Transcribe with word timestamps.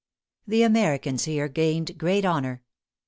The 0.47 0.63
Americans 0.63 1.25
here 1.25 1.47
gained 1.47 1.95
great 1.99 2.25
honor. 2.25 2.63